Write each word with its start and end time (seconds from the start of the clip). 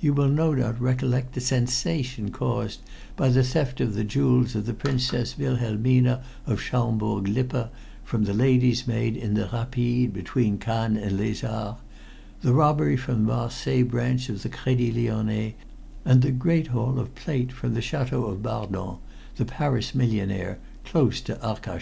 You 0.00 0.12
will 0.12 0.26
no 0.28 0.56
doubt 0.56 0.80
recollect 0.80 1.34
the 1.34 1.40
sensation 1.40 2.32
caused 2.32 2.80
by 3.14 3.28
the 3.28 3.44
theft 3.44 3.80
of 3.80 3.94
the 3.94 4.02
jewels 4.02 4.56
of 4.56 4.66
the 4.66 4.74
Princess 4.74 5.38
Wilhelmine 5.38 6.18
of 6.48 6.60
Schaumbourg 6.60 7.28
Lippe 7.28 7.70
from 8.02 8.24
the 8.24 8.34
lady's 8.34 8.88
maid 8.88 9.16
in 9.16 9.34
the 9.34 9.48
rapide 9.52 10.12
between 10.12 10.58
Cannes 10.58 10.96
and 10.96 11.16
Les 11.16 11.44
Arcs, 11.44 11.80
the 12.42 12.52
robbery 12.52 12.96
from 12.96 13.22
the 13.22 13.32
Marseilles 13.32 13.86
branch 13.86 14.28
of 14.28 14.42
the 14.42 14.48
Crédit 14.48 14.96
Lyonnais, 14.96 15.54
and 16.04 16.22
the 16.22 16.32
great 16.32 16.66
haul 16.74 16.98
of 16.98 17.14
plate 17.14 17.52
from 17.52 17.74
the 17.74 17.80
château 17.80 18.28
of 18.28 18.42
Bardon, 18.42 18.96
the 19.36 19.44
Paris 19.44 19.94
millionaire, 19.94 20.58
close 20.84 21.20
to 21.20 21.40
Arcachon." 21.40 21.78